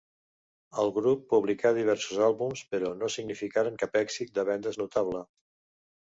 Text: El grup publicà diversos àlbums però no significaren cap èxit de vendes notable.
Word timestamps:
El 0.83 0.87
grup 0.93 1.25
publicà 1.33 1.71
diversos 1.75 2.21
àlbums 2.27 2.63
però 2.71 2.89
no 3.01 3.09
significaren 3.15 3.77
cap 3.83 3.99
èxit 4.01 4.33
de 4.39 4.47
vendes 4.49 4.81
notable. 4.83 5.21